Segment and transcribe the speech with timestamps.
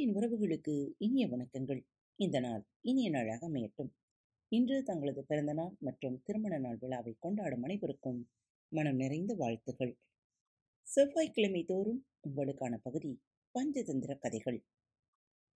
[0.00, 1.86] அன்பின் உறவுகளுக்கு இனிய வணக்கங்கள்.
[2.16, 3.90] இந்த நாள் இனிய நாளாக அமையட்டும்.
[4.48, 8.30] இன்று தங்களது பிறந்த நாள் மற்றும் திருமண நாள் விழாவை கொண்டாடும் அனைவருக்கும்
[8.68, 9.98] மனம் நிறைந்த வாழ்த்துகள்.
[10.82, 13.20] செவ்வாய்க்கிழமை தோறும் உங்களுக்கான பகுதி
[13.54, 14.64] பஞ்சதந்திர கதைகள்.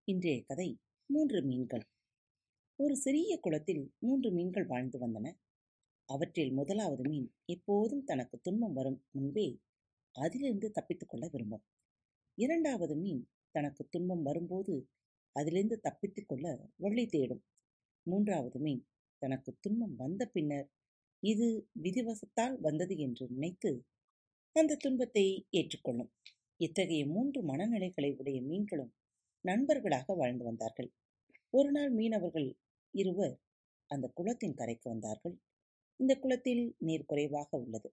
[0.04, 1.88] இன்றைய கதை மூன்று மீன்கள்.
[2.76, 5.34] ஒரு சிறிய குளத்தில் மூன்று மீன்கள் வாழ்ந்து வந்தன.
[6.04, 9.60] அவற்றில் முதலாவது மீன் எப்போதும் தனக்கு துன்பம் வரும் முன்பே
[10.12, 11.64] அதிலிருந்து தப்பித்துக்கொள்ள விரும்பும்.
[12.34, 14.74] இரண்டாவது மீன் தனக்கு துன்பம் வரும்போது
[15.36, 17.42] அதிலிருந்து தப்பித்துக் கொள்ள வழி தேடும்.
[18.06, 18.82] மூன்றாவது மீன்
[19.22, 20.68] தனக்கு துன்பம் வந்த பின்னர்
[21.22, 21.46] இது
[21.82, 23.70] விதிவசத்தால் வந்தது என்று நினைத்து
[24.56, 26.10] அந்த துன்பத்தை ஏற்றுக்கொள்ளும்.
[26.60, 28.92] இத்தகைய மூன்று மனநிலைகளை உடைய மீன்களும்
[29.44, 30.90] நண்பர்களாக வாழ்ந்து வந்தார்கள்.
[31.50, 32.48] ஒரு நாள் மீனவர்கள்
[32.94, 33.34] இருவர்
[33.90, 35.34] அந்த குளத்தின் கரைக்கு வந்தார்கள்.
[36.00, 37.88] இந்த குளத்தில் நீர் குறைவாக உள்ளது.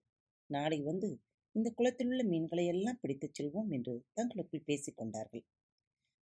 [0.50, 1.08] நாளை வந்து
[1.54, 5.44] இந்த குளத்திலுள்ள மீன்களை எல்லாம் பிடித்துச் செல்வோம் என்று தங்களுக்குள் பேசிக் கொண்டார்கள்.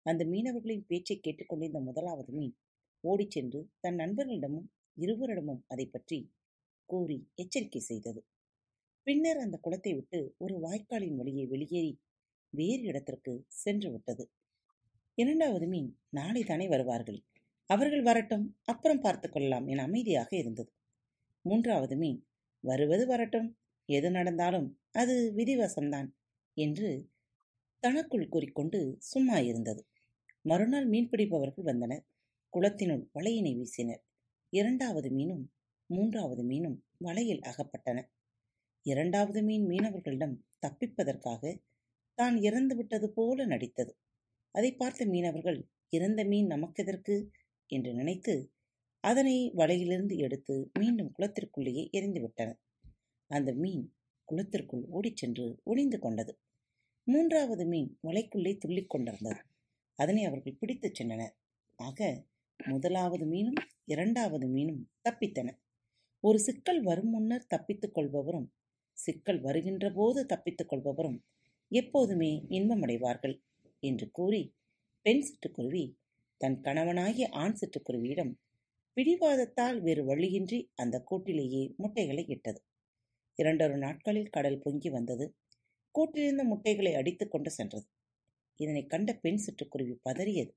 [0.01, 2.55] அந்த மீனவர்களின் பேச்சை கேட்டுக்கொண்டிருந்த முதலாவது மீன்
[3.01, 6.33] ஓடிச் சென்று தன் நண்பர்களிடமும் இருவரிடமும் அதை பற்றி
[6.85, 8.25] கூறி எச்சரிக்கை செய்தது.
[9.03, 11.99] பின்னர் அந்த குளத்தை விட்டு ஒரு வாய்க்காலின் வழியை வெளியேறி
[12.49, 14.31] வேறு இடத்திற்கு சென்று விட்டது.
[15.15, 17.23] இரண்டாவது மீன் நாளை தானே வருவார்கள்.
[17.65, 20.71] அவர்கள் வரட்டும் அப்புறம் பார்த்து கொள்ளலாம் என அமைதியாக இருந்தது.
[21.41, 22.27] மூன்றாவது மீன்
[22.59, 23.58] வருவது வரட்டும்
[23.89, 26.09] எது நடந்தாலும் அது விதிவசம்தான்
[26.57, 26.89] என்று
[27.83, 28.79] தனக்குள் கூறிக்கொண்டு
[29.11, 29.81] சும்மா இருந்தது.
[30.45, 32.03] மறுநாள் மீன் பிடிப்பவர்கள் வந்தனர்.
[32.53, 34.01] குளத்தினுள் வலையினை வீசினர்.
[34.53, 35.43] இரண்டாவது மீனும்
[35.89, 37.97] மூன்றாவது மீனும் வலையில் அகப்பட்டன.
[38.85, 41.43] இரண்டாவது மீன் மீனவர்களிடம் தப்பிப்பதற்காக
[42.17, 43.91] தான் இறந்து விட்டது போல நடித்தது.
[44.55, 45.59] அதை பார்த்த மீனவர்கள்
[45.93, 47.15] இறந்த மீன் நமக்கெதற்கு?
[47.69, 48.33] என்று நினைத்து
[49.03, 52.59] அதனை வலையிலிருந்து எடுத்து மீண்டும் குளத்திற்குள்ளேயே எரிந்துவிட்டனர்
[53.31, 53.83] அந்த மீன்
[54.27, 56.39] குளத்திற்குள் ஓடிச் சென்று ஒளிந்து கொண்டது.
[57.07, 59.41] மூன்றாவது மீன் வலைக்குள்ளே துள்ளிக் கொண்டிருந்தது.
[59.99, 61.33] அதனை அவர்கள் பிடித்துச் சென்றனர்.
[61.79, 61.99] ஆக
[62.59, 65.49] முதலாவது மீனும் இரண்டாவது மீனும் தப்பித்தன.
[66.23, 68.47] ஒரு சிக்கல் வரும் முன்னர் தப்பித்துக் கொள்பவரும்
[68.97, 71.19] சிக்கல் வருகின்ற போது தப்பித்துக் கொள்பவரும்
[71.71, 73.35] எப்போதுமே இன்பமடைவார்கள்
[73.83, 74.41] என்று கூறி
[75.01, 75.85] பெண் சிட்டுக்குருவி
[76.41, 78.33] தன் கணவனாகிய ஆண் சிட்டுக்குருவியிடம்
[78.97, 82.59] பிடிவாதத்தால் வேறு வழியின்றி அந்த கூட்டிலேயே முட்டைகளை இட்டது.
[83.39, 85.35] இரண்டொரு நாட்களில் கடல் பொங்கி வந்தது.
[85.91, 87.87] கூட்டிலிருந்த முட்டைகளை அடித்து கொண்டு சென்றது.
[88.55, 90.53] இதனை கண்ட பெண் சிட்டுக்குருவி பதறியது.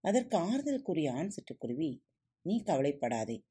[0.00, 1.90] அதற்கு ஆறுதல் கூறிய ஆண் சிட்டுக்குருவி
[2.42, 3.42] நீ கவலைப்படாதே.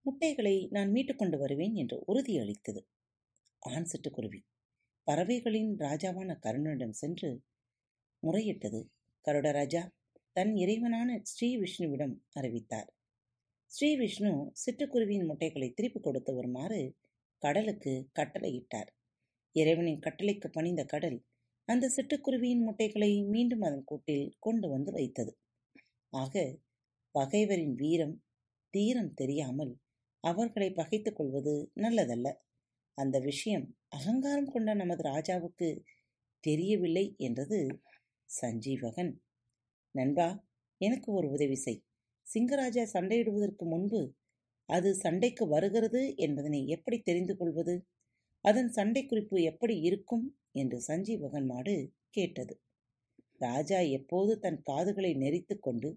[0.00, 2.82] முட்டைகளை நான் மீட்டுக் கொண்டு வருவேன் என்று உறுதியளித்தது.
[3.58, 4.40] ஆண் சிட்டுக்குருவி
[5.04, 7.30] பறவைகளின் ராஜாவான கருணனிடம் சென்று
[8.22, 8.80] முறையிட்டது.
[9.24, 9.82] கருடராஜா
[10.32, 12.92] தன் இறைவனான ஸ்ரீ விஷ்ணுவிடம் அறிவித்தார்.
[13.66, 16.94] ஸ்ரீ விஷ்ணு சிட்டுக்குருவியின் முட்டைகளை திருப்பிக் கொடுத்து வருமாறு
[17.42, 18.90] கடலுக்கு கட்டளையிட்டார்.
[19.56, 21.18] இறைவனின் கட்டளைக்கு பணிந்த கடல்
[21.68, 25.32] அந்த சிட்டுக்குருவியின் முட்டைகளை மீண்டும் அதன் கூட்டில் கொண்டு வந்து வைத்தது.
[26.12, 26.34] ஆக
[27.14, 28.16] பகைவரின் வீரம்
[28.74, 29.72] தீரம் தெரியாமல்
[30.24, 32.28] அவர்களை பகைத்துக் கொள்வது நல்லதல்ல.
[32.98, 35.68] அந்த விஷயம் அகங்காரம் கொண்ட நமது ராஜாவுக்கு
[36.44, 37.58] தெரியவில்லை என்றது
[38.30, 39.12] சஞ்சீவகன்.
[39.94, 40.28] நண்பா
[40.80, 41.80] எனக்கு ஒரு உதவி செய்.
[42.26, 44.00] சிங்கராஜா சண்டையிடுவதற்கு முன்பு
[44.68, 47.74] அது சண்டைக்கு வருகிறது என்பதனை எப்படி தெரிந்து கொள்வது?
[48.44, 50.24] அதன் சண்டை குறிப்பு எப்படி இருக்கும்?
[50.54, 51.74] என்று சஞ்சீவகன் மாடு
[52.16, 52.54] கேட்டது.
[53.40, 55.88] ராஜா எப்போது தன் காதுகளை நெறித்து கொண்டு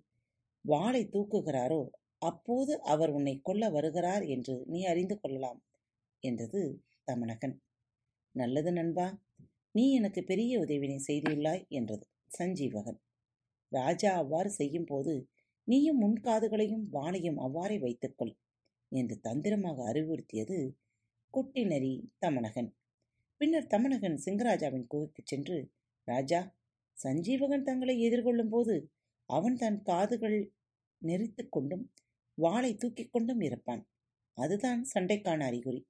[0.65, 1.81] வாளை தூக்குகிறாரோ
[2.21, 5.59] அப்போது அவர் உன்னை கொல்ல வருகிறார் என்று நீ அறிந்து கொள்ளலாம்
[6.23, 6.61] என்றது
[7.07, 7.55] தமணகன்
[8.35, 9.07] நல்லது நண்பா
[9.75, 12.99] நீ எனக்கு பெரிய உதவினை செய்துள்ளாய் என்றது சஞ்சீவகன்
[13.71, 15.13] ராஜா அவ்வாறு செய்யும்போது
[15.67, 18.33] நீயும் முன் காதுகளையும் வாளையும் அவ்வாறே வைத்துக்கொள்
[18.89, 20.75] என்று தந்திரமாக அறிவுறுத்தியது
[21.29, 22.11] குட்டி தமனகன்.
[22.25, 22.75] தமணகன்
[23.37, 25.71] பின்னர் தமனகன் சிங்கராஜாவின் குகைக்குச் சென்று
[26.03, 26.55] ராஜா
[27.03, 28.91] சஞ்சீவகன் தங்களை எதிர்கொள்ளும் போது
[29.25, 30.53] அவன் தன் காதுகள்
[31.05, 31.93] நெறித்து கொண்டும்
[32.33, 33.87] வாளை தூக்கிக் கொண்டும் இருப்பான்
[34.33, 35.87] அதுதான் சண்டைக்கான அறிகுறி.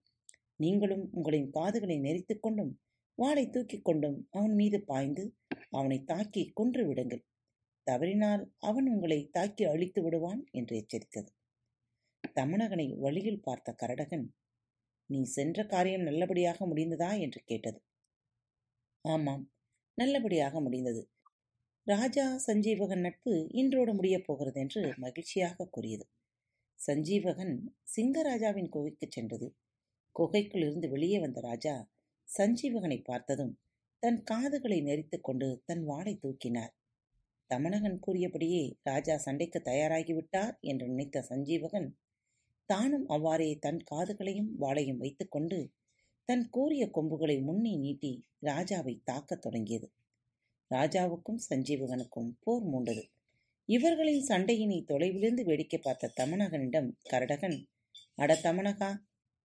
[0.56, 2.80] நீங்களும் உங்களின் காதுகளை நெறித்து கொண்டும்
[3.16, 5.36] வாளை தூக்கிக் கொண்டும் அவன் மீது பாய்ந்து
[5.70, 7.26] அவனை தாக்கி கொன்று விடுங்கள்.
[7.84, 11.32] தவறினால் அவன் உங்களை தாக்கி அழித்து விடுவான் என்று எச்சரித்தது.
[12.40, 14.28] தமணகனை வழியில் பார்த்த கரடகன்
[15.10, 17.12] நீ சென்ற காரியம் நல்லபடியாக முடிந்ததா?
[17.20, 17.80] என்று கேட்டது.
[19.06, 19.44] ஆமாம்
[19.98, 21.02] நல்லபடியாக முடிந்தது.
[21.88, 26.06] ராஜா சஞ்சீவகன் நட்பு இன்றோடு முடியப் போகிறது என்று மகிழ்ச்சியாக கூறியது.
[26.80, 27.56] சஞ்சீவகன்
[27.96, 29.48] சிங்கராஜாவின் குகைக்கு சென்றது.
[30.16, 31.74] குகைக்குள் இருந்து வெளியே வந்த ராஜா
[32.30, 33.54] சஞ்சீவகனை பார்த்ததும்
[34.04, 36.74] தன் காதுகளை நெறித்து கொண்டு தன் வாளை தூக்கினார்.
[37.50, 41.90] தமணகன் கூறியபடியே ராஜா சண்டைக்கு தயாராகிவிட்டார் என்று நினைத்த சஞ்சீவகன்
[42.70, 45.60] தானும் அவ்வாறே தன் காதுகளையும் வாளையும் வைத்துக்கொண்டு
[46.30, 48.12] தன் கூறிய கொம்புகளை முன்னே நீட்டி
[48.46, 49.88] ராஜாவை தாக்கத் தொடங்கியது.
[50.72, 53.04] ராஜாவுக்கும் சஞ்சீவகனுக்கும் போர் மூண்டது.
[53.70, 57.58] இவர்களின் சண்டையினை தொலைவிலிருந்து வேடிக்கை பார்த்த தமனகனிடம் கரடகன்
[58.16, 58.92] அட தமனகா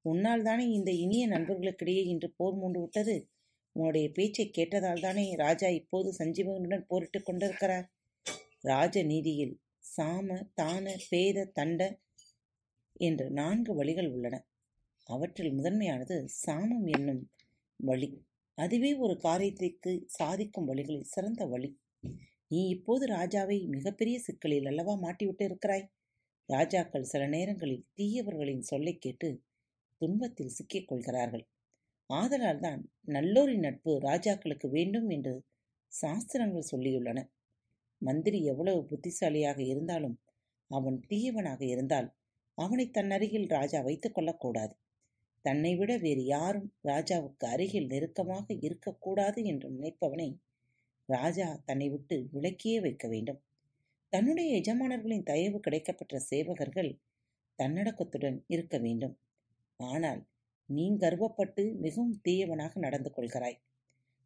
[0.04, 3.16] உன்னால் தானே இந்த இனிய நண்பர்களுக்கிடையே இன்று போர் மூண்டு விட்டது?
[3.76, 7.86] உன்னுடைய பேச்சை கேட்டதால் தானே ராஜா இப்போது சஞ்சீவகனுடன் போரிட்டுக் கொண்டிருக்கிறார்?
[8.62, 9.54] ராஜ நீதியில்
[9.96, 11.80] சாம தான பேத தண்ட
[12.96, 14.44] என்று நான்கு வழிகள் உள்ளன.
[15.06, 17.30] அவற்றில் முதன்மையானது சாமம் என்னும்
[17.76, 18.24] வழி.
[18.54, 21.78] அதுவே ஒரு காரியத்திற்கு சாதிக்கும் வழிகளில் சிறந்த வழி.
[22.48, 25.90] நீ இப்போது ராஜாவை மிகப்பெரிய சிக்கலில் அல்லவா மாட்டிவிட்டு இருக்கிறாய்?
[26.46, 29.42] ராஜாக்கள் சில நேரங்களில் தீயவர்களின் சொல்லை கேட்டு
[29.98, 31.48] துன்பத்தில் சிக்கிக் கொள்கிறார்கள்.
[32.06, 35.42] ஆதலால் தான் நல்லோரின் நட்பு ராஜாக்களுக்கு வேண்டும் என்று
[35.92, 37.18] சாஸ்திரங்கள் சொல்லியுள்ளன.
[37.98, 40.20] மந்திரி எவ்வளவு புத்திசாலியாக இருந்தாலும்
[40.70, 42.08] அவன் தீயவனாக இருந்தால்
[42.58, 44.74] அவனை தன் அருகில் ராஜா வைத்துக் கொள்ளக்கூடாது.
[45.44, 50.40] தன்னை விட வேறு யாரும் ராஜாவுக்கு அருகில் நெருக்கமாக இருக்கக்கூடாது என்று நினைப்பவனை
[51.06, 53.40] ராஜா தன்னை விட்டு விலக்கியே வைக்க வேண்டும்.
[54.08, 57.00] தன்னுடைய எஜமானர்களின் தயவு கிடைக்கப்பெற்ற சேவகர்கள்
[57.58, 59.18] தன்னடக்கத்துடன் இருக்க வேண்டும்.
[59.76, 60.26] ஆனால்
[60.68, 63.58] நீ கர்வப்பட்டு மிகவும் தீயவனாக நடந்து கொள்கிறாய்.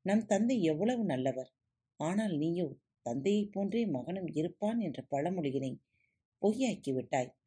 [0.03, 1.51] நம் தந்தை எவ்வளவு நல்லவர்.
[1.97, 2.69] ஆனால் நீயோ
[3.03, 5.73] தந்தையைப் போன்றே மகனும் இருப்பான் என்ற பழமொழியினை
[6.43, 7.38] பொய்யாக்கி விட்டாய்.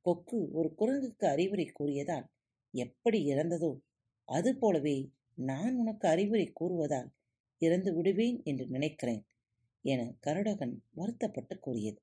[0.00, 2.26] கொக்கு ஒரு குரங்குக்கு அறிவுரை கூறியதால்
[2.74, 3.80] எப்படி இறந்ததோ
[4.24, 7.08] அதுபோலவே நான் உனக்கு அறிவுரை கூறுவதால்
[7.58, 9.26] இறந்து விடுவேன் என்று நினைக்கிறேன்
[9.84, 12.00] என கருடகன் வருத்தப்பட்டு கூறியது.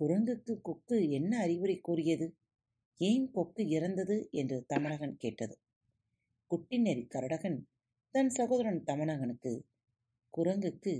[0.00, 2.36] குரங்குக்கு கொக்கு என்ன அறிவுரை கூறியது?
[3.00, 4.28] ஏன் கொக்கு இறந்தது?
[4.30, 5.58] என்று தமனகன் கேட்டது.
[6.50, 7.58] குட்டிநெறி கரடகன்
[8.14, 9.52] தன் சகோதரன் தமனகனுக்கு
[10.34, 10.94] குரங்குக்கு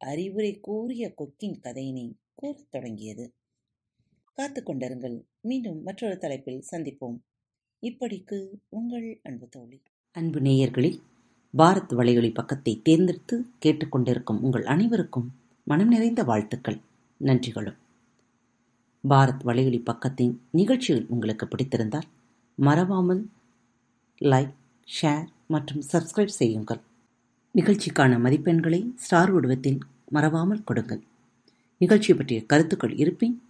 [0.00, 3.34] அறிவுரை கூறிய கொக்கின் கதையினை கூறத் தொடங்கியது.
[4.34, 5.22] காத்து கொண்டிருங்கள்.
[5.40, 7.18] மீண்டும் மற்றொரு தலைப்பில் சந்திப்போம்.
[7.82, 9.82] இப்படிக்கு உங்கள் அன்பு தோழி.
[10.12, 11.00] அன்பு நேயர்களில்
[11.58, 15.32] பாரத் வலையொலி பக்கத்தை தேர்ந்தெடுத்து கேட்டுக்கொண்டிருக்கும் உங்கள் அனைவருக்கும்
[15.64, 16.78] மனம் நிறைந்த வாழ்த்துக்கள்.
[17.24, 17.76] நன்றிகளும்.
[19.08, 22.08] பாரத் வலையொலி பக்கத்தின் நிகழ்ச்சிகள் உங்களுக்கு பிடித்திருந்தால்
[22.54, 23.28] மறவாமல்
[24.20, 24.54] லைக்
[25.02, 26.80] ஷேர் மற்றும் சப்ஸ்கிரைப் செய்யுங்கள்.
[27.54, 29.78] நிகழ்ச்சிக்கான மதிப்பெண்களை ஸ்டார் உடவத்தில்
[30.08, 31.02] மறவாமல் கொடுங்கள்.
[31.78, 33.42] நிகழ்ச்சி பற்றிய கருத்துக்கள் இருப்பின்